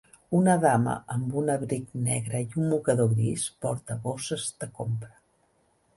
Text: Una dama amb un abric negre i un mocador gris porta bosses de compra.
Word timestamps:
Una 0.35 0.53
dama 0.61 0.95
amb 1.15 1.35
un 1.41 1.51
abric 1.57 1.93
negre 2.09 2.41
i 2.47 2.49
un 2.63 2.67
mocador 2.71 3.11
gris 3.15 3.47
porta 3.67 3.99
bosses 4.09 4.49
de 4.65 4.71
compra. 4.81 5.15